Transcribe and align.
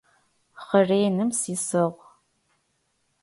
Хъэреным 0.63 1.29
сисыгъ. 1.39 1.99